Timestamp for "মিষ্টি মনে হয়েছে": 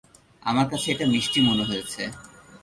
1.13-2.01